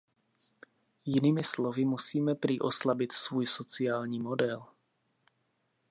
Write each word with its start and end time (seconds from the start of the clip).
Jinými 1.05 1.43
slovy 1.43 1.85
musíme 1.85 2.35
prý 2.35 2.59
oslabit 2.59 3.11
svůj 3.11 3.45
sociální 3.47 4.19
model. 4.19 4.63